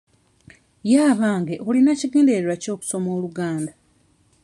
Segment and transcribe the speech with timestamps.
[0.89, 3.73] Ye abange olina kigendererwa ki okusoma Oluganda?